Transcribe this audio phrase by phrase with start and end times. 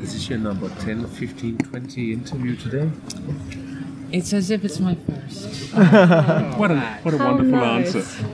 [0.00, 2.90] Is this your number 10, 15, 20 interview today?
[4.12, 5.72] It's as if it's my first.
[6.58, 7.94] What a, what a How wonderful nice.
[7.94, 8.24] answer.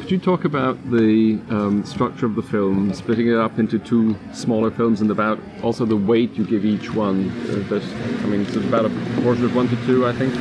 [0.00, 4.16] Could you talk about the um, structure of the film, splitting it up into two
[4.32, 7.30] smaller films, and about also the weight you give each one?
[7.48, 7.80] Uh,
[8.22, 10.34] I mean, it's about a proportion of one to two, I think.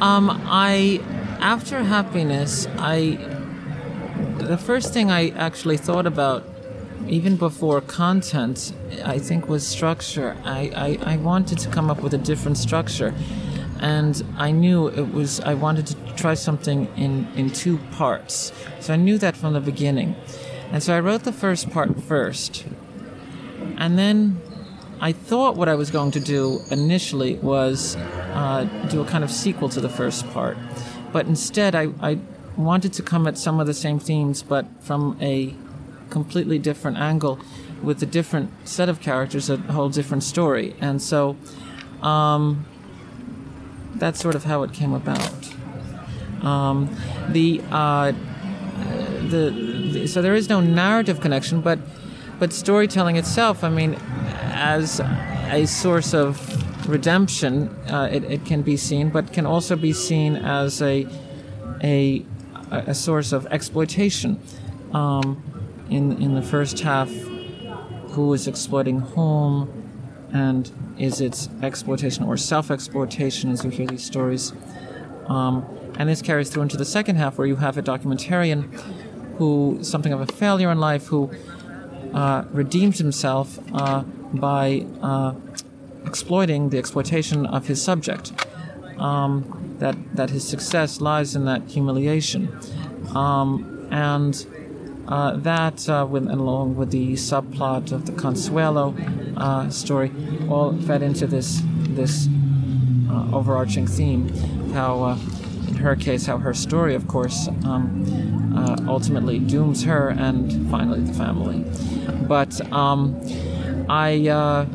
[0.00, 1.00] Um, I
[1.40, 3.18] after happiness, I
[4.38, 6.44] the first thing I actually thought about,
[7.08, 8.72] even before content,
[9.04, 10.36] I think was structure.
[10.44, 13.14] I, I, I wanted to come up with a different structure,
[13.80, 18.52] and I knew it was I wanted to try something in in two parts.
[18.80, 20.16] So I knew that from the beginning,
[20.72, 22.66] and so I wrote the first part first,
[23.76, 24.40] and then
[25.00, 27.96] I thought what I was going to do initially was
[28.34, 30.56] uh, do a kind of sequel to the first part,
[31.12, 32.18] but instead I, I
[32.56, 35.54] wanted to come at some of the same themes, but from a
[36.10, 37.38] completely different angle,
[37.82, 41.36] with a different set of characters, a whole different story, and so
[42.02, 42.66] um,
[43.94, 45.54] that's sort of how it came about.
[46.42, 46.94] Um,
[47.28, 48.12] the, uh,
[49.28, 49.50] the
[49.92, 51.78] the so there is no narrative connection, but
[52.38, 53.94] but storytelling itself, I mean,
[54.52, 55.00] as
[55.50, 60.36] a source of redemption, uh, it, it can be seen, but can also be seen
[60.36, 61.06] as a
[61.82, 62.24] a,
[62.70, 64.40] a source of exploitation.
[64.92, 65.42] Um,
[65.90, 67.10] in in the first half,
[68.10, 69.68] who is exploiting whom,
[70.32, 73.50] and is it exploitation or self-exploitation?
[73.50, 74.52] As you hear these stories,
[75.26, 75.64] um,
[75.98, 78.72] and this carries through into the second half, where you have a documentarian
[79.38, 81.30] who something of a failure in life who
[82.12, 84.02] uh, redeems himself uh,
[84.32, 85.34] by uh,
[86.04, 88.32] exploiting the exploitation of his subject.
[88.98, 92.48] Um, that that his success lies in that humiliation,
[93.14, 94.34] um, and
[95.08, 98.94] uh, that, uh, with, along with the subplot of the Consuelo
[99.36, 100.12] uh, story,
[100.48, 101.62] all fed into this
[101.96, 102.28] this
[103.10, 104.28] uh, overarching theme.
[104.72, 105.18] How, uh,
[105.66, 111.00] in her case, how her story, of course, um, uh, ultimately dooms her and finally
[111.00, 111.64] the family.
[112.28, 113.18] But um,
[113.88, 114.66] I.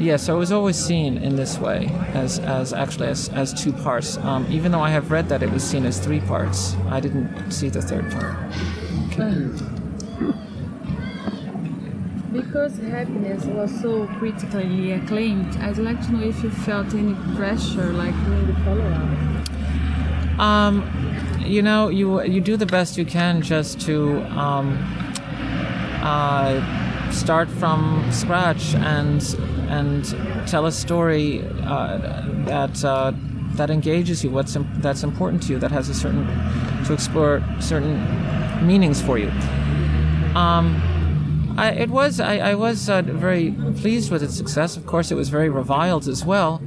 [0.00, 3.72] Yeah, so it was always seen in this way, as, as actually as, as two
[3.72, 4.16] parts.
[4.18, 7.50] Um, even though I have read that it was seen as three parts, I didn't
[7.50, 8.36] see the third part.
[12.32, 17.92] Because happiness was so critically acclaimed, I'd like to know if you felt any pressure,
[17.92, 20.38] like doing the follow-up.
[20.38, 20.84] Um,
[21.40, 24.78] you know, you you do the best you can just to um,
[26.00, 29.20] uh, start from scratch and
[29.68, 30.04] and
[30.46, 31.98] tell a story uh,
[32.44, 33.12] that uh,
[33.54, 34.30] that engages you.
[34.30, 35.58] What's that's important to you.
[35.58, 36.24] That has a certain
[36.84, 37.96] to explore certain
[38.62, 39.30] meanings for you.
[40.34, 44.76] Um, I, it was I, I was uh, very pleased with its success.
[44.76, 46.62] Of course, it was very reviled as well,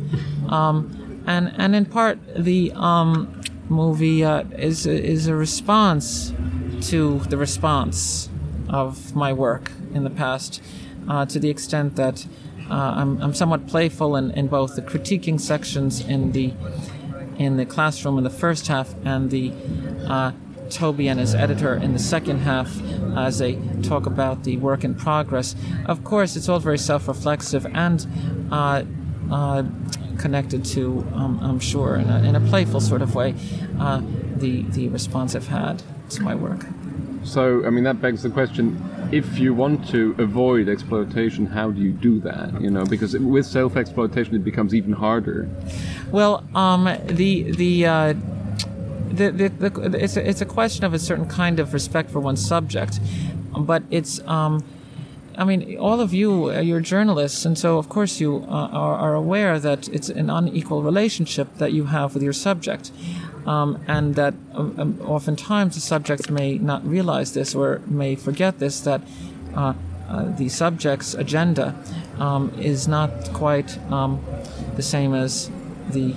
[0.50, 6.34] um, and and in part the um, movie uh, is is a response
[6.90, 8.30] to the response
[8.68, 10.62] of my work in the past,
[11.08, 12.26] uh, to the extent that
[12.70, 16.54] uh, I'm, I'm somewhat playful in, in both the critiquing sections in the
[17.38, 19.52] in the classroom in the first half and the
[20.08, 20.32] uh,
[20.72, 22.70] Toby and his editor in the second half
[23.16, 25.56] as they talk about the work in progress.
[25.86, 28.08] Of course, it's all very self-reflexive and
[28.52, 28.84] uh,
[29.30, 29.64] uh,
[30.18, 33.36] connected to, um, I'm sure, in a, in a playful sort of way,
[33.80, 34.02] uh,
[34.38, 36.66] the the response I've had to my work.
[37.24, 38.82] So, I mean, that begs the question:
[39.12, 42.60] if you want to avoid exploitation, how do you do that?
[42.62, 45.50] You know, because with self-exploitation, it becomes even harder.
[46.12, 48.16] Well, um, the the.
[49.12, 52.10] Uh, the, the, the, it's, a, it's a question of a certain kind of respect
[52.10, 53.00] for one's subject,
[53.58, 54.64] but it's um,
[55.38, 58.96] I mean, all of you, uh, you're journalists, and so of course you uh, are,
[58.96, 62.92] are aware that it's an unequal relationship that you have with your subject,
[63.46, 68.60] um, and that um, um, oftentimes the subject may not realize this or may forget
[68.60, 69.02] this that
[69.56, 69.74] uh,
[70.10, 71.76] uh, the subject's agenda
[72.20, 74.24] um, is not quite um,
[74.76, 75.50] the same as
[75.90, 76.14] the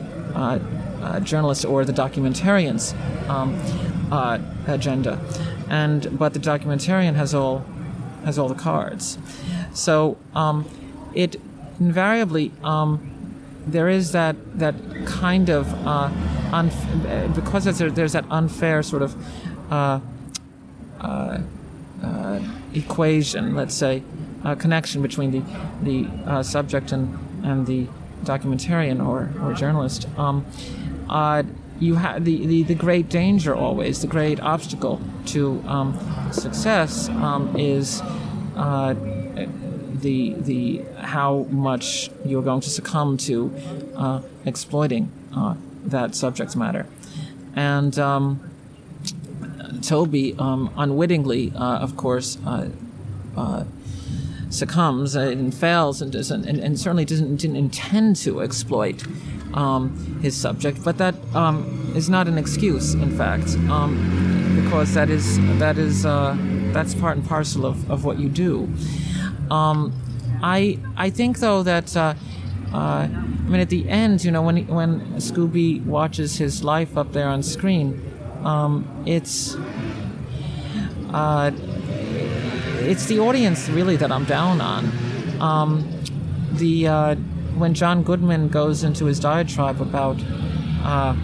[1.05, 2.95] uh, uh, journalist or the documentarian's
[3.29, 3.61] um,
[4.11, 5.21] uh, agenda,
[5.69, 7.65] and but the documentarian has all
[8.25, 9.19] has all the cards.
[9.73, 10.65] So um,
[11.15, 11.37] it
[11.81, 13.11] invariably um,
[13.67, 14.75] there is that that
[15.07, 16.11] kind of uh,
[16.51, 20.01] unf- because there's, that unfair sort of uh,
[21.01, 21.39] uh,
[22.03, 22.41] uh,
[22.75, 24.03] equation, let's say,
[24.45, 25.43] uh, connection between the
[25.83, 27.87] the uh, subject and and the
[28.25, 30.09] documentarian or, or journalist.
[30.19, 30.47] Um,
[31.15, 31.45] uh,
[31.79, 35.97] you have the, the, the great danger always, the great obstacle to um,
[36.33, 38.01] success um, is
[38.57, 38.95] uh,
[39.95, 43.55] the the how much you're going to succumb to
[43.97, 46.85] uh, exploiting uh, that subject matter,
[47.55, 48.41] and um,
[49.83, 52.39] Toby um, unwittingly, uh, of course.
[52.45, 53.65] Uh,
[54.51, 59.03] succumbs and fails and doesn't and, and certainly doesn't didn't intend to exploit
[59.55, 63.93] um, his subject but that um, is not an excuse in fact um,
[64.63, 66.37] because that is that is uh,
[66.73, 68.69] that's part and parcel of, of what you do
[69.51, 69.93] um,
[70.43, 72.15] I I think though that uh,
[72.73, 77.13] uh, I mean at the end you know when when Scooby watches his life up
[77.13, 78.01] there on screen
[78.45, 79.57] um, it's
[81.15, 81.51] uh,
[82.81, 84.91] it's the audience really that I'm down on.
[85.41, 85.89] Um,
[86.53, 87.17] the uh,
[87.57, 90.19] when John Goodman goes into his diatribe about
[90.83, 91.15] uh,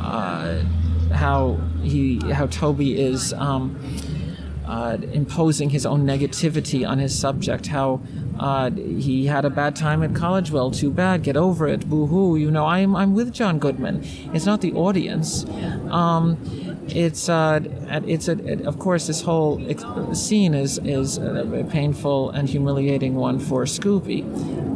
[0.00, 0.62] uh,
[1.12, 3.78] how he how Toby is um,
[4.66, 8.00] uh, imposing his own negativity on his subject, how
[8.38, 10.50] uh, he had a bad time at college.
[10.50, 11.22] Well, too bad.
[11.22, 11.88] Get over it.
[11.88, 12.36] Boo hoo.
[12.36, 14.02] You know, I'm I'm with John Goodman.
[14.32, 15.44] It's not the audience.
[15.90, 16.38] Um,
[16.94, 17.60] it's uh,
[18.06, 19.60] it's a, it, of course this whole
[20.14, 24.22] scene is is a painful and humiliating one for Scooby,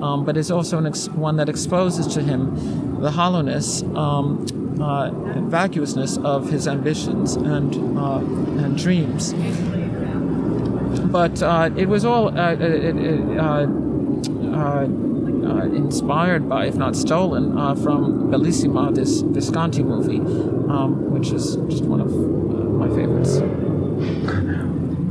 [0.03, 4.47] um, but it's also an ex- one that exposes to him the hollowness, um,
[4.81, 5.11] uh,
[5.49, 9.35] vacuousness of his ambitions and uh, and dreams.
[11.11, 13.39] But uh, it was all uh, it, it,
[15.57, 20.21] uh, inspired by, if not stolen, uh, from Bellissima, this Visconti movie,
[20.71, 23.41] um, which is just one of uh, my favorites.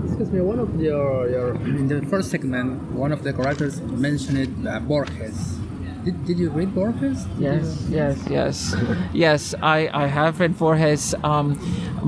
[0.05, 4.67] Excuse me, one of your, your in the first segment, one of the characters mentioned
[4.67, 5.57] uh, Borges.
[6.05, 7.25] Did, did you read Borges?
[7.39, 8.75] Yes, yes, yes,
[9.11, 9.55] yes.
[9.61, 11.57] I, I have read Borges, um,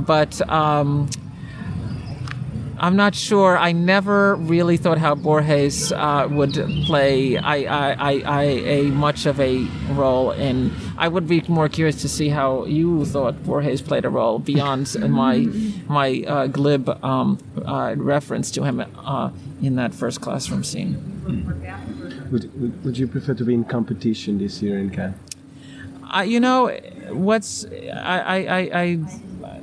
[0.06, 1.10] but um,
[2.80, 3.58] I'm not sure.
[3.58, 6.54] I never really thought how Borges uh, would
[6.86, 10.72] play I, I, I, I, a much of a role in.
[10.98, 14.96] I would be more curious to see how you thought Borges played a role beyond
[15.10, 15.48] my
[15.88, 19.32] my uh, glib um, uh, reference to him uh,
[19.62, 20.96] in that first classroom scene.
[22.32, 25.16] Would, would, would you prefer to be in competition this year in Cannes?
[26.16, 26.70] Uh, you know,
[27.10, 29.00] what's I I I I,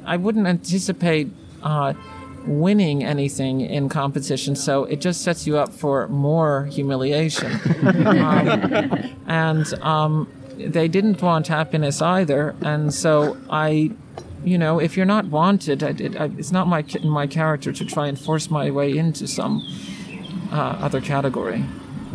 [0.05, 1.29] I wouldn't anticipate
[1.63, 1.95] uh,
[2.47, 7.53] winning anything in competition, so it just sets you up for more humiliation.
[8.07, 13.93] um, and um, they didn't want happiness either, and so I,
[14.45, 17.85] you know, if you're not wanted, I, it, I, it's not my my character to
[17.85, 19.63] try and force my way into some
[20.53, 21.65] uh, other category.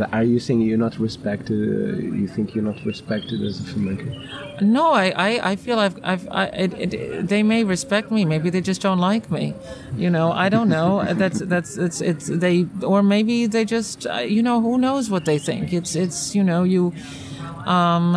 [0.02, 1.52] Are you saying you're not respected?
[1.52, 4.62] Uh, you think you're not respected as a filmmaker?
[4.62, 8.26] No, I, I, I feel I've, I've I, it, it, they may respect me.
[8.26, 9.54] Maybe they just don't like me.
[9.96, 11.04] You know, I don't know.
[11.14, 15.26] that's that's it's it's they or maybe they just uh, you know who knows what
[15.26, 15.74] they think.
[15.74, 16.94] It's it's you know you,
[17.66, 18.16] um,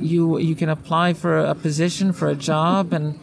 [0.00, 3.18] you you can apply for a position for a job and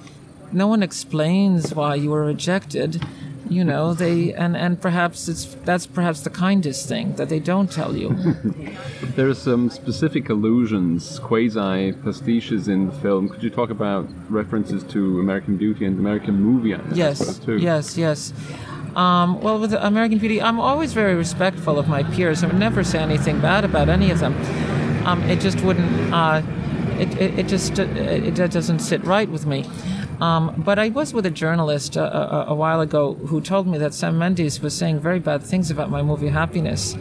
[0.52, 3.04] no one explains why you were rejected
[3.54, 7.72] you know they and and perhaps it's that's perhaps the kindest thing that they don't
[7.72, 8.10] tell you
[9.16, 14.84] there are some specific allusions quasi pastiches in the film could you talk about references
[14.84, 17.58] to american beauty and american movie yes too?
[17.58, 18.34] yes yes
[18.96, 22.44] um, well, with American Beauty, I'm always very respectful of my peers.
[22.44, 24.36] I would never say anything bad about any of them.
[25.08, 26.14] Um, it just wouldn't.
[26.14, 26.44] Uh,
[27.00, 29.66] it, it, it, just it, it doesn't sit right with me.
[30.22, 32.02] Um, but I was with a journalist uh,
[32.48, 35.72] a, a, while ago who told me that Sam Mendes was saying very bad things
[35.72, 36.96] about my movie Happiness.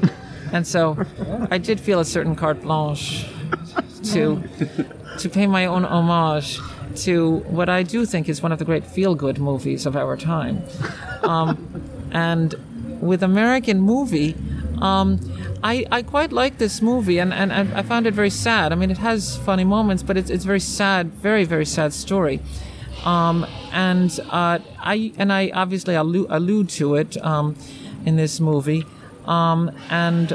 [0.53, 0.97] and so
[1.51, 3.27] I did feel a certain carte blanche
[4.13, 4.43] to,
[5.19, 6.59] to pay my own homage
[6.97, 10.17] to what I do think is one of the great feel good movies of our
[10.17, 10.63] time.
[11.23, 12.55] Um, and
[13.01, 14.37] with American Movie,
[14.81, 15.21] um,
[15.63, 18.73] I, I quite like this movie, and, and, I found it very sad.
[18.73, 22.41] I mean, it has funny moments, but it's, it's very sad, very, very sad story.
[23.05, 27.57] Um, and uh, I and I obviously allude, allude to it um,
[28.05, 28.85] in this movie,
[29.27, 30.33] um, and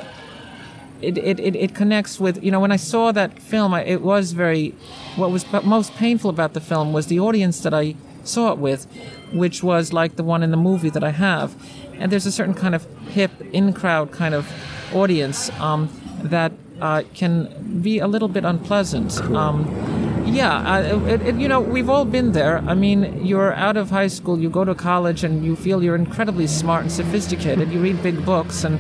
[1.02, 4.02] it, it, it, it, connects with you know when I saw that film, I, it
[4.02, 4.72] was very
[5.16, 8.86] what was most painful about the film was the audience that I saw it with,
[9.32, 11.56] which was like the one in the movie that I have,
[11.94, 14.52] and there's a certain kind of hip in crowd kind of
[14.94, 15.90] audience um,
[16.24, 19.22] that uh, can be a little bit unpleasant.
[19.32, 19.97] Um,
[20.34, 22.60] yeah, uh, it, it, you know, we've all been there.
[22.60, 25.96] I mean, you're out of high school, you go to college, and you feel you're
[25.96, 27.72] incredibly smart and sophisticated.
[27.72, 28.80] You read big books, and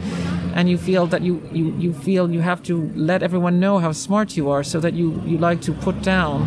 [0.56, 3.92] and you feel that you, you, you feel you have to let everyone know how
[3.92, 6.42] smart you are, so that you, you like to put down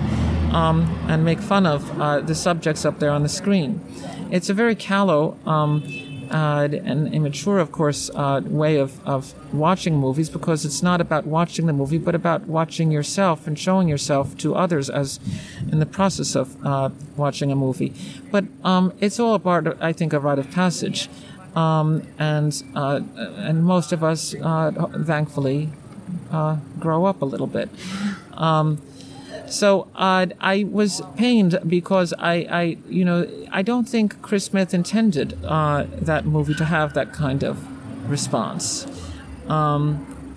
[0.53, 3.81] um, and make fun of uh, the subjects up there on the screen.
[4.33, 5.85] It's a very callow um,
[6.31, 11.27] uh, an immature, of course, uh, way of, of watching movies because it's not about
[11.27, 15.19] watching the movie, but about watching yourself and showing yourself to others as
[15.71, 17.93] in the process of uh, watching a movie.
[18.31, 21.09] But um, it's all about, I think, a rite of passage.
[21.57, 24.71] Um, and uh, and most of us, uh,
[25.05, 25.69] thankfully,
[26.31, 27.69] uh, grow up a little bit.
[28.35, 28.81] Um,
[29.51, 34.73] so uh, I was pained because I, I, you know, I don't think Chris Smith
[34.73, 37.59] intended uh, that movie to have that kind of
[38.09, 38.87] response,
[39.49, 40.37] um,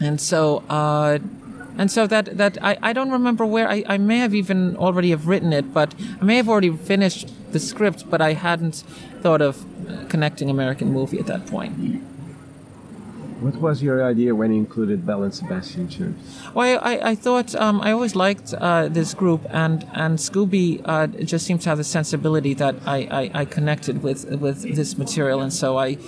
[0.00, 1.18] and so uh,
[1.76, 5.10] and so that that I, I don't remember where I, I may have even already
[5.10, 8.84] have written it, but I may have already finished the script, but I hadn't
[9.20, 9.64] thought of
[10.08, 12.02] connecting American movie at that point.
[13.42, 16.14] What was your idea when you included Belle and Sebastian too?
[16.54, 21.08] Well, I, I thought um, I always liked uh, this group, and and Scooby uh,
[21.08, 25.40] just seemed to have the sensibility that I, I, I, connected with with this material,
[25.40, 25.98] and so I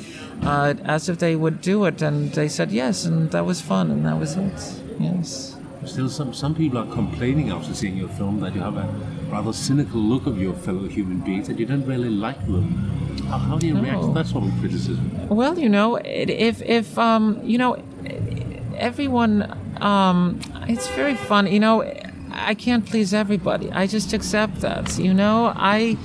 [0.43, 3.91] uh, asked if they would do it, and they said yes, and that was fun,
[3.91, 4.81] and that was it.
[5.01, 5.57] Yes.
[5.87, 8.87] Still, some some people are complaining after seeing your film that you have a
[9.29, 13.04] rather cynical look of your fellow human beings, that you don't really like them.
[13.23, 15.29] How, do you react to that sort of criticism?
[15.29, 17.83] Well, you know, if if um, you know,
[18.77, 21.47] everyone, um, it's very fun.
[21.47, 21.83] You know,
[22.31, 23.71] I can't please everybody.
[23.71, 24.99] I just accept that.
[24.99, 25.97] You know, I.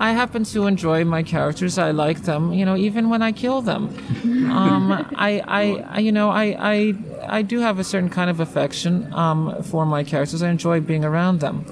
[0.00, 1.76] I happen to enjoy my characters.
[1.76, 3.88] I like them, you know, even when I kill them.
[4.48, 6.94] Um, I, I, I, you know, I, I,
[7.28, 10.42] I do have a certain kind of affection um, for my characters.
[10.42, 11.66] I enjoy being around them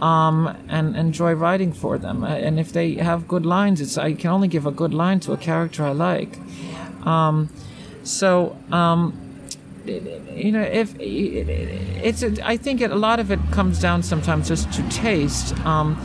[0.00, 2.24] um, and enjoy writing for them.
[2.24, 5.32] And if they have good lines, it's I can only give a good line to
[5.32, 6.38] a character I like.
[7.06, 7.48] Um,
[8.02, 8.56] so.
[8.72, 9.26] Um,
[9.86, 14.70] you know, if it's, I think it, a lot of it comes down sometimes just
[14.74, 15.58] to taste.
[15.64, 15.98] Um,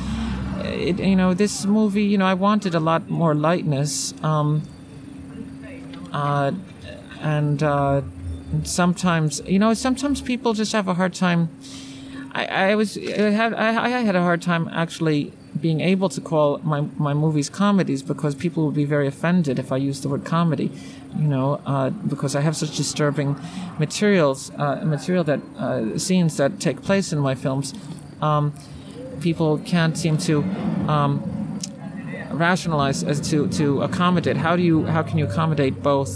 [0.64, 4.64] it, you know, this movie, you know, I wanted a lot more lightness, um,
[6.14, 6.54] uh,
[7.22, 8.02] and uh,
[8.64, 11.50] sometimes, you know, sometimes people just have a hard time
[12.36, 16.20] I, I was I had I, I had a hard time actually being able to
[16.20, 20.10] call my, my movies comedies because people would be very offended if I used the
[20.10, 20.70] word comedy,
[21.18, 23.38] you know, uh, because I have such disturbing
[23.80, 27.74] materials, uh, material that uh, scenes that take place in my films.
[28.22, 28.54] Um,
[29.22, 30.44] people can't seem to
[30.90, 31.45] um,
[32.36, 34.38] rationalize as to, to accommodate.
[34.38, 36.10] How do you how can you accommodate both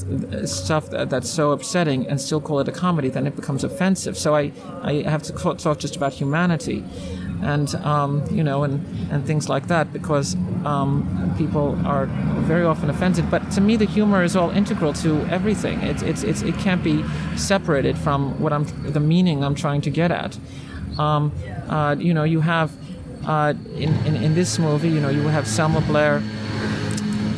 [0.47, 4.17] stuff that, that's so upsetting and still call it a comedy then it becomes offensive?
[4.17, 4.51] So i
[4.83, 6.83] i have to talk just about humanity
[7.41, 10.35] and um, you know and and things like that because
[10.65, 12.07] um, people are
[12.41, 13.29] very often offended.
[13.31, 15.79] But to me the humor is all integral to everything.
[15.81, 17.03] It's it's, it's it can't be
[17.35, 20.37] separated from what i'm the meaning i'm trying to get at.
[20.97, 21.31] Um,
[21.69, 22.71] uh, you know you have
[23.29, 26.19] uh, in, in, in this movie, you know, you have Selma Blair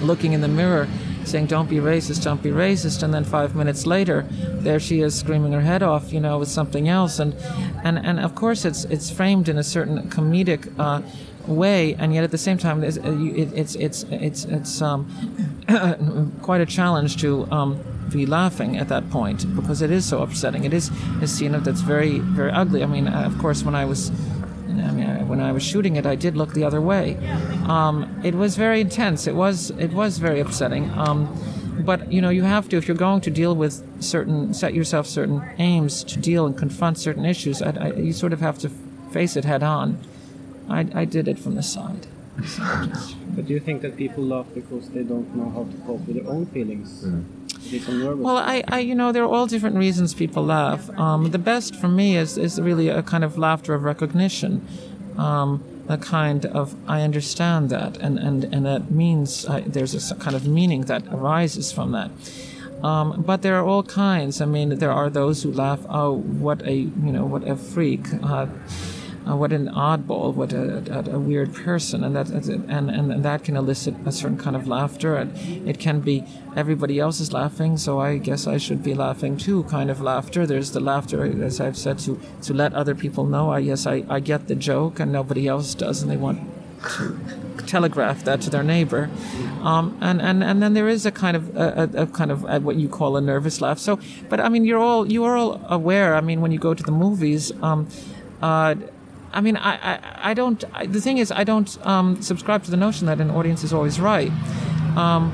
[0.01, 0.88] looking in the mirror
[1.25, 3.03] saying, Don't be racist, don't be racist.
[3.03, 6.48] And then five minutes later, there she is screaming her head off, you know, with
[6.48, 7.19] something else.
[7.19, 7.36] And,
[7.83, 11.01] and, and of course, it's, it's framed in a certain comedic uh,
[11.45, 16.65] way, and yet at the same time, it's, it's, it's, it's, it's um, quite a
[16.65, 17.51] challenge to.
[17.51, 20.65] Um, be laughing at that point because it is so upsetting.
[20.65, 22.83] It is a scene that's very, very ugly.
[22.83, 24.12] I mean, uh, of course, when I was
[24.91, 27.17] I mean, when I was shooting it, I did look the other way.
[27.67, 29.25] Um, it was very intense.
[29.25, 30.89] It was it was very upsetting.
[30.91, 31.29] Um,
[31.86, 35.07] but you know, you have to if you're going to deal with certain set yourself
[35.07, 37.62] certain aims to deal and confront certain issues.
[37.62, 38.69] I, I, you sort of have to
[39.12, 39.98] face it head on.
[40.69, 42.07] I, I did it from the side.
[43.36, 46.15] but do you think that people laugh because they don't know how to cope with
[46.17, 47.03] their own feelings?
[47.03, 47.25] Mm.
[48.15, 50.89] Well, I, I, you know, there are all different reasons people laugh.
[50.98, 54.68] Um, the best for me is, is really a kind of laughter of recognition.
[55.18, 60.15] Um, a kind of I understand that, and and and that means uh, there's a
[60.15, 62.12] kind of meaning that arises from that.
[62.84, 64.41] Um, but there are all kinds.
[64.41, 68.06] I mean, there are those who laugh, oh, what a you know, what a freak.
[68.24, 68.48] Uh,
[69.31, 73.43] uh, what an oddball, what a, a, a, weird person, and that and, and that
[73.43, 75.15] can elicit a certain kind of laughter.
[75.15, 79.38] And it can be everybody else is laughing, so I guess I should be laughing
[79.38, 79.63] too.
[79.63, 80.45] Kind of laughter.
[80.45, 83.51] There's the laughter, as I've said, to to let other people know.
[83.51, 86.39] I yes, I, I get the joke, and nobody else does, and they want
[86.97, 87.17] to
[87.67, 89.09] telegraph that to their neighbor.
[89.61, 92.75] Um, and, and, and then there is a kind of a, a, kind of what
[92.75, 93.77] you call a nervous laugh.
[93.77, 96.15] So, but I mean, you're all you are all aware.
[96.15, 97.88] I mean, when you go to the movies, um,
[98.41, 98.75] uh,
[99.33, 100.63] I mean, I, I, I don't.
[100.73, 103.73] I, the thing is, I don't um, subscribe to the notion that an audience is
[103.73, 104.31] always right.
[104.95, 105.31] Um,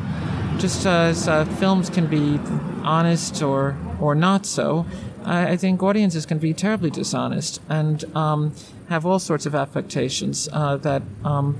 [0.59, 2.39] just as uh, films can be
[2.83, 4.85] honest or or not so,
[5.23, 8.53] I, I, think audiences can be terribly dishonest and um,
[8.89, 11.01] have all sorts of affectations uh, that.
[11.23, 11.57] Um,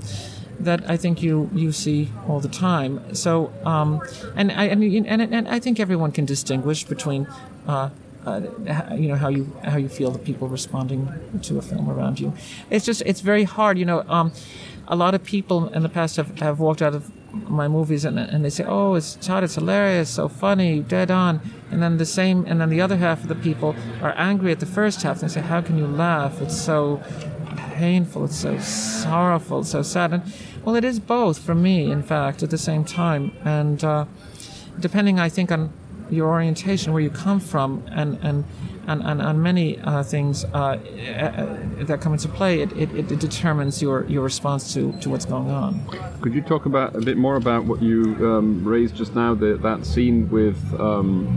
[0.60, 3.14] that I think you you see all the time.
[3.14, 4.02] So, um,
[4.34, 7.28] and I and, and and I think everyone can distinguish between.
[7.66, 7.90] Uh,
[8.28, 11.08] uh, you know how you how you feel the people responding
[11.42, 12.32] to a film around you.
[12.70, 13.78] It's just it's very hard.
[13.78, 14.32] You know, um,
[14.86, 18.18] a lot of people in the past have, have walked out of my movies and,
[18.18, 22.06] and they say, "Oh, it's Todd, it's hilarious, so funny, dead on." And then the
[22.06, 25.20] same, and then the other half of the people are angry at the first half.
[25.20, 26.40] They say, "How can you laugh?
[26.40, 27.02] It's so
[27.76, 30.22] painful, it's so sorrowful, so sad." And
[30.64, 33.32] well, it is both for me, in fact, at the same time.
[33.44, 34.06] And uh,
[34.80, 35.72] depending, I think, on
[36.10, 38.44] your orientation, where you come from, and and
[38.88, 43.20] and, and, and many uh, things uh, uh, that come into play, it, it, it,
[43.20, 45.86] determines your, your response to, to what's going on.
[46.22, 49.58] Could you talk about a bit more about what you um, raised just now, the,
[49.58, 51.28] that scene with um,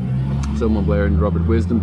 [0.58, 1.82] Selma Blair and Robert Wisdom,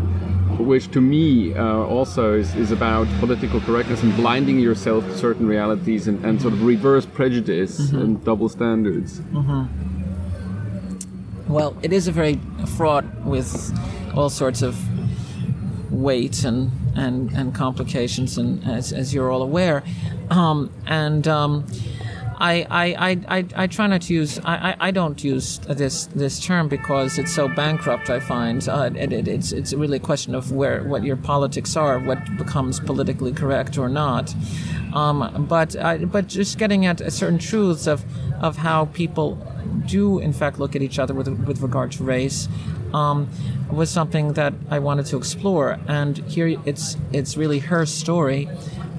[0.58, 5.46] which to me uh, also is, is about political correctness and blinding yourself to certain
[5.46, 7.98] realities and, and sort of reverse prejudice mm-hmm.
[7.98, 9.20] and double standards.
[9.20, 9.87] Mm-hmm.
[11.48, 12.38] Well, it is a very
[12.76, 13.72] fraught with
[14.14, 14.76] all sorts of
[15.90, 19.84] weight and and, and complications, and as, as you're all aware,
[20.30, 21.64] um, and um,
[22.40, 26.68] I, I, I, I, try not to use I, I, don't use this this term
[26.68, 28.10] because it's so bankrupt.
[28.10, 31.76] I find uh, it, it, it's it's really a question of where what your politics
[31.76, 34.34] are, what becomes politically correct or not.
[34.94, 35.74] Um, but
[36.12, 38.04] but just getting at certain truths of
[38.40, 39.38] of how people
[39.86, 42.48] do in fact look at each other with with regard to race
[42.92, 43.28] um,
[43.70, 45.78] was something that I wanted to explore.
[45.86, 48.48] And here it's it's really her story,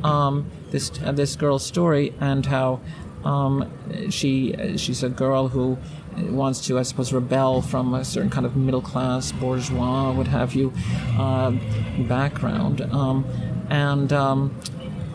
[0.03, 2.81] um, this uh, this girl's story, and how
[3.23, 3.71] um,
[4.09, 5.77] she she's a girl who
[6.17, 10.53] wants to, I suppose, rebel from a certain kind of middle class bourgeois, what have
[10.53, 10.73] you,
[11.17, 11.51] uh,
[12.07, 13.25] background, um,
[13.69, 14.55] and um,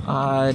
[0.07, 0.53] uh,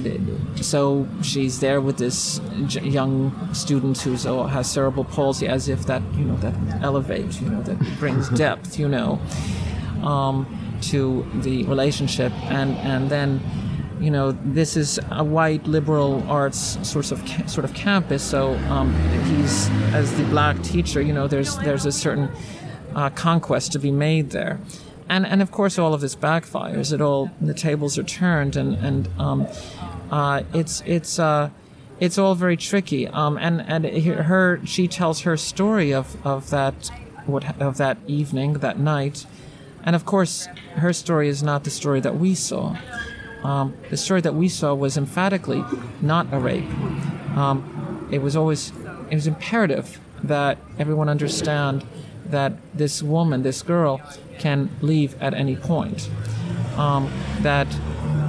[0.56, 6.02] so she's there with this young student who oh, has cerebral palsy, as if that
[6.14, 9.20] you know that elevates, you know, that brings depth, you know,
[10.02, 10.46] um,
[10.82, 13.40] to the relationship, and and then.
[14.00, 17.20] You know, this is a white liberal arts sort of
[17.50, 18.22] sort of campus.
[18.22, 18.94] So um,
[19.24, 21.02] he's as the black teacher.
[21.02, 22.30] You know, there's there's a certain
[22.94, 24.58] uh, conquest to be made there
[25.10, 26.92] and and of course all of this backfires.
[26.92, 29.46] It all the tables are turned, and and um,
[30.10, 31.50] uh, it's it's uh,
[31.98, 33.08] it's all very tricky.
[33.08, 36.90] Um, and and her she tells her story of of that
[37.26, 39.26] what of that evening that night,
[39.84, 40.46] and of course
[40.76, 42.76] her story is not the story that we saw.
[43.42, 45.64] Um, the story that we saw was emphatically
[46.00, 46.70] not a rape.
[47.36, 48.72] Um, it was always
[49.10, 51.84] it was imperative that everyone understand
[52.26, 54.00] that this woman, this girl,
[54.40, 56.10] can leave at any point.
[56.76, 57.68] Um, that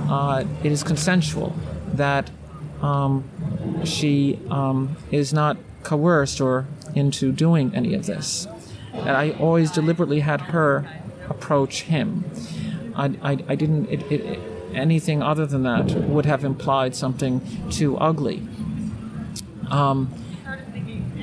[0.10, 1.56] uh, it is consensual.
[1.94, 2.30] That
[2.82, 3.24] um,
[3.86, 8.48] she um, is not coerced or into doing any of this.
[8.94, 10.86] That I always deliberately had her
[11.30, 12.26] approach him.
[12.96, 13.88] I, I, I didn't.
[13.90, 14.40] It, it,
[14.74, 18.42] anything other than that would have implied something too ugly
[19.70, 20.14] um,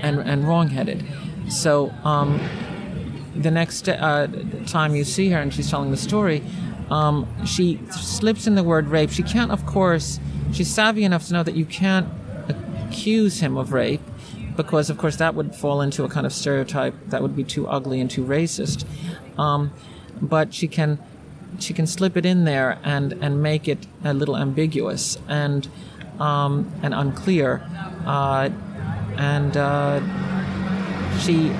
[0.02, 1.04] and, and wrongheaded.
[1.48, 2.40] So um,
[3.34, 4.26] the next uh,
[4.66, 6.42] time you see her and she's telling the story,
[6.90, 9.10] um, she slips in the word rape.
[9.10, 10.20] She can't, of course,
[10.52, 12.08] she's savvy enough to know that you can't
[12.48, 14.00] accuse him of rape
[14.56, 17.66] because, of course, that would fall into a kind of stereotype that would be too
[17.68, 18.84] ugly and too racist.
[19.38, 19.72] Um,
[20.20, 20.98] but she can
[21.58, 25.68] she can slip it in there and, and make it a little ambiguous and
[26.18, 27.62] um, and unclear.
[28.04, 28.50] Uh,
[29.16, 30.00] and uh,
[31.18, 31.50] she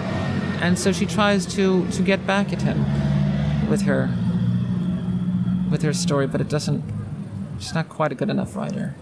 [0.61, 2.85] and so she tries to to get back at him
[3.69, 4.11] with her
[5.71, 6.83] with her story, but it doesn't.
[7.59, 8.95] She's not quite a good enough writer.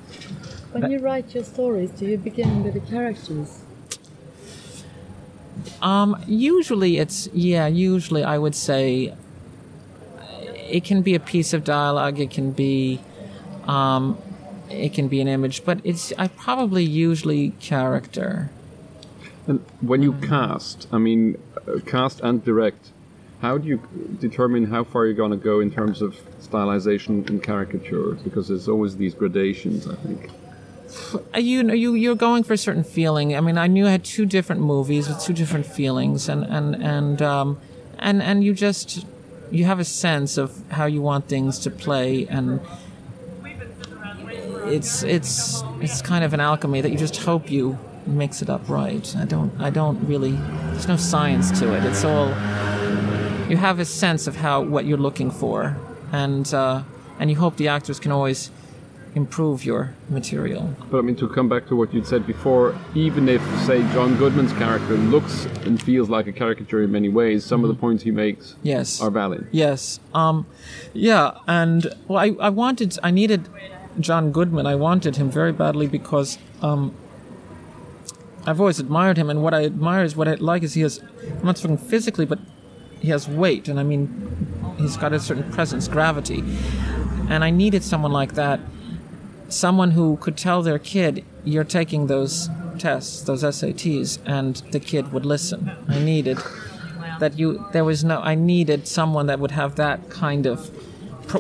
[0.73, 3.63] When but, you write your stories, do you begin with the characters?
[5.81, 7.67] Um, usually it's yeah.
[7.67, 9.15] Usually I would say
[10.69, 12.19] it can be a piece of dialogue.
[12.19, 13.01] It can be
[13.67, 14.19] um,
[14.71, 18.51] it can be an image, but it's I probably usually character.
[19.47, 21.39] And when you cast, I mean,
[21.87, 22.93] cast and direct,
[23.41, 23.81] how do you
[24.21, 28.13] determine how far you're going to go in terms of stylization and caricature?
[28.25, 30.31] Because there's always these gradations, I think.
[31.37, 33.37] You know, you you're going for a certain feeling.
[33.37, 36.77] I mean, I knew I had two different movies with two different feelings, and and
[36.77, 37.59] and um,
[37.99, 39.05] and and you just
[39.51, 42.61] you have a sense of how you want things to play, and
[44.67, 48.69] it's it's it's kind of an alchemy that you just hope you mix it up
[48.69, 49.15] right.
[49.17, 51.85] I don't I don't really there's no science to it.
[51.85, 52.29] It's all
[53.51, 55.77] you have a sense of how what you're looking for,
[56.13, 56.83] and uh,
[57.19, 58.51] and you hope the actors can always
[59.15, 60.75] improve your material.
[60.91, 64.15] But I mean, to come back to what you'd said before, even if, say, John
[64.19, 68.03] Goodman's character looks and feels like a caricature in many ways, some of the points
[68.03, 68.67] he makes Mm-hmm.
[68.67, 69.01] Yes.
[69.01, 69.47] are valid.
[69.53, 70.01] Yes.
[70.13, 70.45] Um,
[70.93, 73.49] yeah, and well, I, I wanted, I needed
[74.01, 74.67] John Goodman.
[74.67, 76.93] I wanted him very badly because um,
[78.47, 81.01] I've always admired him, and what I admire is what I like is he has,
[81.39, 82.39] I'm not talking physically, but
[83.01, 84.07] he has weight, and I mean,
[84.79, 86.45] he's got a certain presence, gravity,
[87.29, 88.61] and I needed someone like that,
[89.49, 95.13] someone who could tell their kid, "You're taking those tests, those SATs," and the kid
[95.13, 95.73] would listen.
[95.89, 96.39] I needed
[97.19, 100.71] that you there was no i needed someone that would have that kind of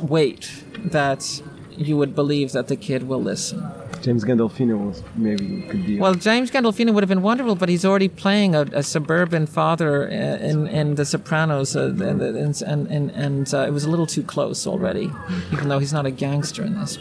[0.02, 1.42] weight that
[1.76, 3.62] you would believe that the kid will listen
[4.02, 5.98] James Gandolfini was maybe could be.
[5.98, 10.06] well james gandolfini would have been wonderful but he's already playing a, a suburban father
[10.08, 13.90] uh, in, in the sopranos uh, and and and, and, and uh, it was a
[13.90, 15.10] little too close already
[15.52, 16.98] even though he's not a gangster in this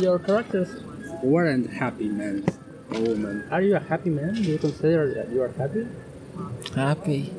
[0.00, 0.68] your characters
[1.22, 2.44] weren't happy men
[2.92, 3.46] or women.
[3.50, 4.34] Are you a happy man?
[4.34, 5.86] Do you consider that you are happy?
[6.74, 7.32] happy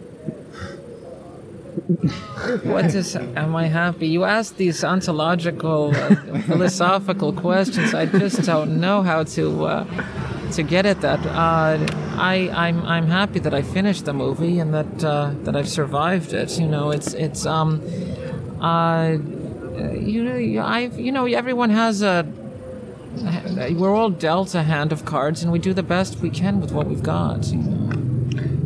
[2.63, 8.79] what is am i happy you ask these ontological uh, philosophical questions i just don't
[8.79, 9.85] know how to uh,
[10.51, 11.77] to get at that uh,
[12.21, 16.33] I, I'm, I'm happy that I finished the movie and that uh, that I've survived
[16.33, 16.59] it.
[16.59, 17.81] You know, it's it's um,
[18.61, 19.17] uh,
[19.93, 22.27] you know, I've you know, everyone has a.
[23.71, 26.71] We're all dealt a hand of cards, and we do the best we can with
[26.71, 27.47] what we've got.
[27.47, 27.80] You know?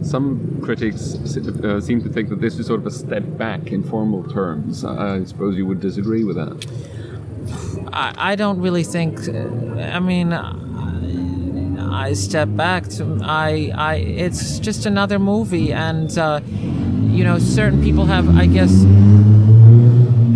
[0.06, 3.82] Some critics uh, seem to think that this is sort of a step back in
[3.84, 4.86] formal terms.
[4.86, 6.66] I suppose you would disagree with that.
[7.92, 9.28] I, I don't really think.
[9.28, 13.96] I mean, I step back to I I.
[13.96, 16.40] It's just another movie, and uh,
[17.16, 18.72] you know, certain people have, I guess.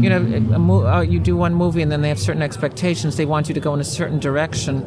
[0.01, 0.19] You know,
[0.57, 3.17] mo- uh, you do one movie and then they have certain expectations.
[3.17, 4.81] They want you to go in a certain direction,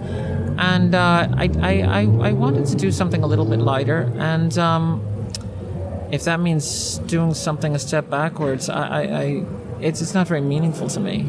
[0.62, 4.12] and uh, I, I, I, wanted to do something a little bit lighter.
[4.18, 5.02] And um,
[6.12, 9.46] if that means doing something a step backwards, I, I, I
[9.80, 11.28] it's it's not very meaningful to me.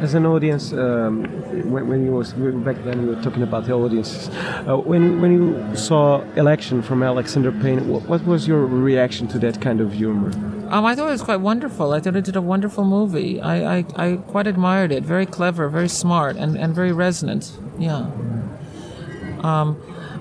[0.00, 1.24] As an audience, um,
[1.70, 4.28] when, when you was back then, you were talking about the audiences.
[4.68, 9.38] Uh, when when you saw Election from Alexander Payne, what, what was your reaction to
[9.40, 10.30] that kind of humor?
[10.72, 11.92] Um, I thought it was quite wonderful.
[11.92, 13.38] I thought it did a wonderful movie.
[13.38, 15.04] I, I, I quite admired it.
[15.04, 17.52] Very clever, very smart, and, and very resonant.
[17.78, 18.10] Yeah.
[19.42, 19.76] Um,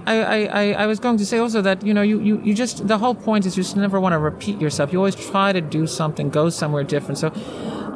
[0.05, 2.85] I, I, I, was going to say also that, you know, you, you, you just,
[2.85, 4.91] the whole point is you just never want to repeat yourself.
[4.91, 7.19] You always try to do something, go somewhere different.
[7.19, 7.31] So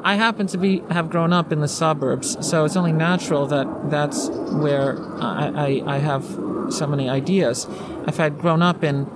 [0.06, 3.90] I happen to be, have grown up in the suburbs, so it's only natural that
[3.90, 6.24] that's where I, I, I have
[6.70, 7.68] so many ideas.
[8.08, 9.08] If I'd grown up in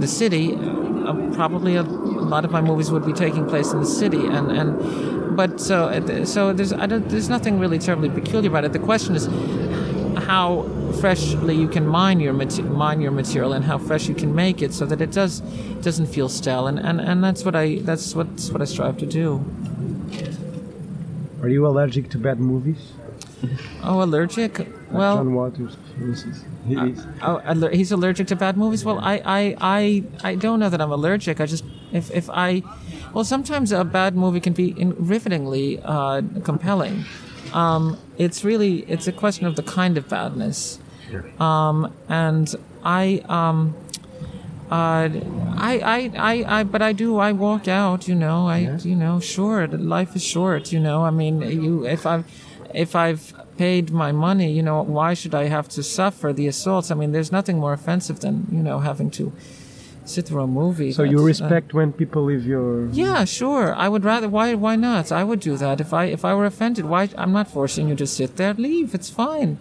[0.00, 3.80] the city, uh, probably a, a lot of my movies would be taking place in
[3.80, 8.10] the city, and and but so uh, so there's I don't, there's nothing really terribly
[8.10, 8.72] peculiar about it.
[8.72, 9.26] The question is
[10.26, 10.68] how
[11.00, 14.74] freshly you can mine your mine your material and how fresh you can make it
[14.74, 15.40] so that it does
[15.82, 19.06] doesn't feel stale, and and, and that's what I that's what what I strive to
[19.06, 19.44] do.
[21.40, 22.92] Are you allergic to bad movies?
[23.84, 24.66] Oh, allergic?
[24.90, 26.44] Well, John Waters, for instance.
[26.66, 27.06] He is.
[27.22, 28.84] Oh, he's allergic to bad movies.
[28.84, 31.40] Well, I, I, I, I don't know that I'm allergic.
[31.40, 32.62] I just, if, if I,
[33.12, 37.04] well, sometimes a bad movie can be in- rivetingly uh, compelling.
[37.52, 40.78] Um, it's really, it's a question of the kind of badness.
[41.40, 43.74] Um, and I, um,
[44.70, 45.08] uh,
[45.56, 47.16] I, I, I, I, but I do.
[47.16, 48.06] I walk out.
[48.06, 48.46] You know.
[48.46, 49.18] I, you know.
[49.18, 50.70] Sure, life is short.
[50.72, 51.04] You know.
[51.04, 51.86] I mean, you.
[51.86, 52.26] If I've,
[52.74, 56.90] if I've paid my money, you know, why should I have to suffer the assaults?
[56.90, 59.32] I mean, there's nothing more offensive than you know having to
[60.08, 60.92] sit through a movie.
[60.92, 62.88] So you uh, respect when people leave your.
[62.88, 63.74] yeah, sure.
[63.74, 64.28] I would rather.
[64.28, 64.54] Why?
[64.54, 65.12] Why not?
[65.12, 66.86] I would do that if I if I were offended.
[66.86, 67.08] Why?
[67.16, 68.54] I'm not forcing you to sit there.
[68.54, 68.94] Leave.
[68.94, 69.58] It's fine.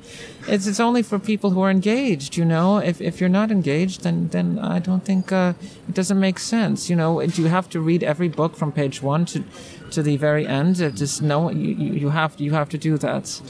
[0.48, 2.38] It's it's only for people who are engaged.
[2.38, 5.54] You know, if if you're not engaged, then then I don't think uh,
[5.90, 6.90] it doesn't make sense.
[6.90, 9.44] You know, do you have to read every book from page one to
[9.92, 10.82] to the very end?
[10.82, 11.50] Uh, Just no.
[11.50, 13.42] You, you have you have to do that.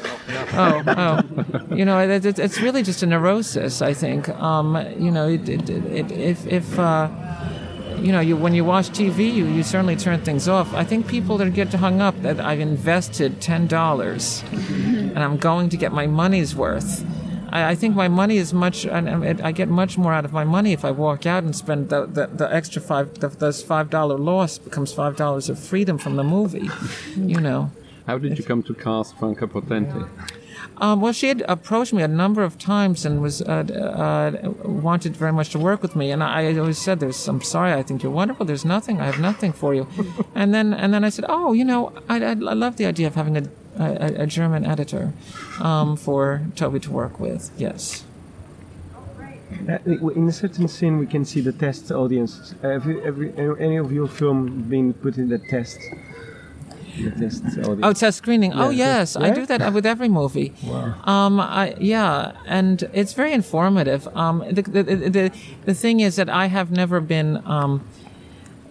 [0.54, 1.76] Oh oh.
[1.76, 3.82] You know, it, it, it's really just a neurosis.
[3.82, 4.30] I think.
[4.30, 4.76] Um.
[4.98, 6.80] You know, it, it, it, if if.
[6.80, 7.10] Uh,
[8.00, 10.74] you know, you when you watch TV, you, you certainly turn things off.
[10.74, 15.70] I think people that get hung up that I've invested ten dollars, and I'm going
[15.70, 17.04] to get my money's worth.
[17.50, 20.26] I, I think my money is much, and and it, I get much more out
[20.26, 23.14] of my money if I walk out and spend the the, the extra five.
[23.20, 26.70] The, those five dollar loss becomes five dollars of freedom from the movie.
[27.16, 27.72] You know.
[28.06, 30.08] How did you come to cast Franka Potente?
[30.80, 35.16] Um, well, she had approached me a number of times and was uh, uh, wanted
[35.16, 36.12] very much to work with me.
[36.12, 38.46] And I always said, "There's, I'm sorry, I think you're wonderful.
[38.46, 39.88] There's nothing, I have nothing for you."
[40.36, 43.08] and then, and then I said, "Oh, you know, I, I, I love the idea
[43.08, 43.44] of having a,
[43.80, 45.14] a, a German editor
[45.60, 47.52] um, for Toby to work with.
[47.58, 48.04] Yes.
[49.70, 52.54] Uh, in a certain scene, we can see the test audience.
[52.62, 55.80] Have you, every, any of your film been put in the test?
[57.00, 57.80] The test audience.
[57.84, 58.54] Oh, test screening.
[58.54, 60.54] oh, yes, test- I do that with every movie.
[60.64, 60.96] Wow.
[61.06, 64.08] Um, I, yeah, and it's very informative.
[64.16, 65.32] Um, the, the, the, the,
[65.66, 67.42] the thing is that I have never been.
[67.46, 67.84] Um,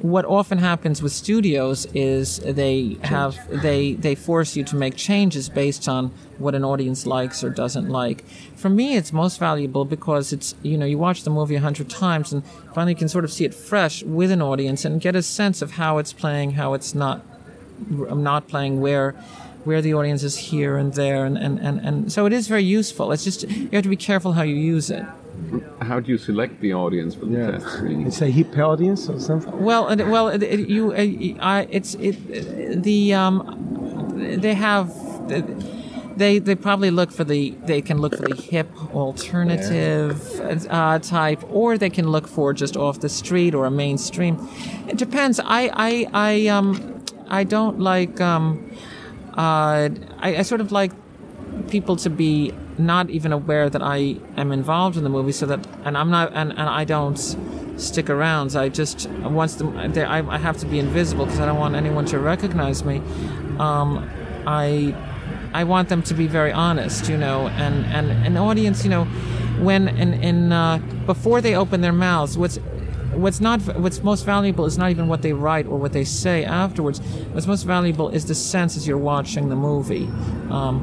[0.00, 5.48] what often happens with studios is they have they they force you to make changes
[5.48, 8.24] based on what an audience likes or doesn't like.
[8.56, 11.88] For me, it's most valuable because it's you know you watch the movie a hundred
[11.88, 15.16] times and finally you can sort of see it fresh with an audience and get
[15.16, 17.24] a sense of how it's playing, how it's not
[17.88, 19.14] not playing, where
[19.66, 22.62] where the audience is here and there, and, and, and, and so it is very
[22.78, 23.12] useful.
[23.12, 25.04] It's just you have to be careful how you use it.
[25.82, 27.50] How do you select the audience for the Yeah.
[27.52, 28.06] test screening?
[28.06, 29.52] It's a hip audience or something.
[29.68, 33.36] Well, it, well, it, it, you, uh, I, it's it, the um,
[34.44, 34.86] they have
[36.16, 41.42] they they probably look for the they can look for the hip alternative uh, type,
[41.50, 44.34] or they can look for just off the street or a mainstream.
[44.88, 45.40] It depends.
[45.40, 46.66] I I I um
[47.28, 48.70] I don't like um
[49.36, 50.92] uh I, I sort of like
[51.68, 55.66] people to be not even aware that I am involved in the movie, so that
[55.84, 57.18] and I'm not and, and I don't
[57.76, 58.56] stick around.
[58.56, 59.66] I just once the,
[60.06, 62.96] I, I have to be invisible because I don't want anyone to recognize me.
[63.58, 64.08] Um,
[64.46, 64.94] I
[65.52, 69.04] I want them to be very honest, you know, and and an audience, you know,
[69.60, 72.58] when in in uh, before they open their mouths, what's
[73.16, 76.44] what's not what's most valuable is not even what they write or what they say
[76.44, 77.00] afterwards.
[77.32, 80.06] What's most valuable is the sense as you're watching the movie,
[80.50, 80.80] um,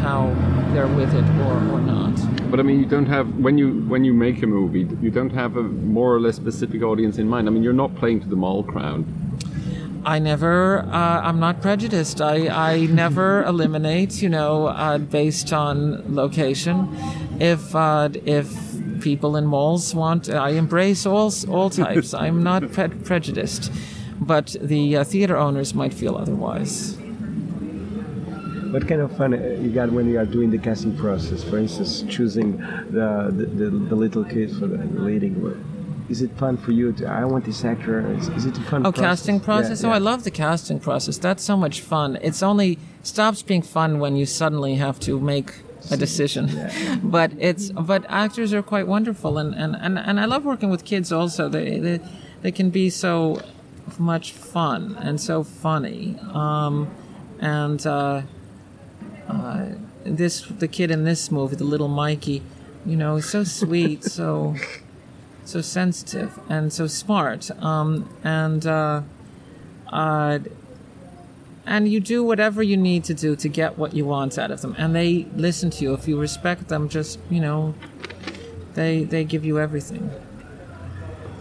[0.00, 0.34] how
[0.72, 2.14] they're with it or, or not.
[2.50, 5.32] But I mean, you don't have when you when you make a movie, you don't
[5.32, 7.48] have a more or less specific audience in mind.
[7.48, 9.04] I mean, you're not playing to the mall crowd.
[10.06, 12.20] I never, uh, I'm not prejudiced.
[12.20, 16.94] I, I never eliminate, you know, uh, based on location.
[17.40, 22.14] If, uh, if people in malls want, I embrace all, all types.
[22.14, 23.70] I'm not pre- prejudiced.
[24.20, 26.96] But the uh, theater owners might feel otherwise.
[28.70, 31.44] What kind of fun uh, you got when you are doing the casting process?
[31.44, 32.56] For instance, choosing
[32.90, 35.56] the the, the, the little kid for the leading role.
[36.08, 37.06] Is it fun for you to?
[37.06, 38.00] I want this actor.
[38.14, 38.84] Is, is it a fun?
[38.84, 39.20] Oh, process?
[39.20, 39.82] casting process?
[39.82, 39.92] Yeah, Oh.
[39.92, 41.18] I love the casting process.
[41.18, 42.18] That's so much fun.
[42.20, 46.70] It's only stops being fun when you suddenly have to make a decision.
[47.02, 50.84] but it's but actors are quite wonderful, and, and, and, and I love working with
[50.84, 51.48] kids also.
[51.48, 52.00] They they,
[52.42, 53.40] they can be so
[53.98, 56.16] much fun and so funny.
[56.32, 56.90] Um,
[57.40, 58.22] and uh,
[59.28, 59.66] uh,
[60.04, 62.42] this the kid in this movie, the little Mikey,
[62.86, 64.54] you know, so sweet, so
[65.44, 67.50] so sensitive and so smart.
[67.62, 69.02] Um, and uh,
[69.92, 70.38] uh,
[71.66, 74.60] and you do whatever you need to do to get what you want out of
[74.60, 75.94] them, and they listen to you.
[75.94, 77.74] If you respect them, just you know,
[78.74, 80.10] they they give you everything.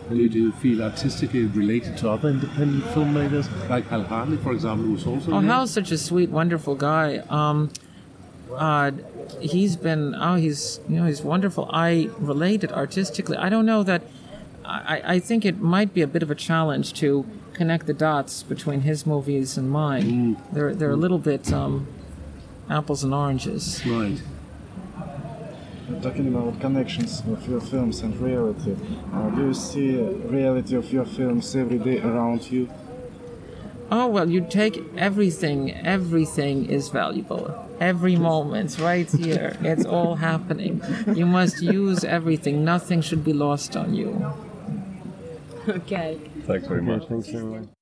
[0.10, 4.86] Do you, do feel artistically related to other independent filmmakers, like Hal Hartley, for example,
[4.86, 5.40] who's also Oh?
[5.40, 7.24] Hal's such a sweet, wonderful guy.
[7.30, 7.72] Um,
[8.54, 8.92] uh,
[9.40, 11.70] he's been oh, he's you know he's wonderful.
[11.72, 13.38] I related artistically.
[13.38, 14.04] I don't know that.
[14.66, 18.44] I, I think it might be a bit of a challenge to connect the dots
[18.44, 20.38] between his movies and mine.
[20.52, 21.88] They're they're a little bit um,
[22.70, 23.86] apples and oranges.
[23.86, 24.22] Right.
[26.02, 28.76] Talking about connections of your films and reality,
[29.14, 32.70] uh, do you see reality of your films every day around you?
[33.92, 35.72] Oh well, you take everything.
[35.72, 37.70] Everything is valuable.
[37.80, 40.82] Every moment, right here, it's all happening.
[41.14, 42.64] You must use everything.
[42.64, 44.34] Nothing should be lost on you.
[45.68, 46.20] Okay.
[46.46, 47.08] Thanks very much.
[47.08, 47.73] Thanks very much.